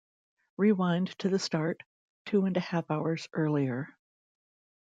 [0.57, 1.83] Rewind to the start,
[2.25, 3.95] two and a half hours earlier.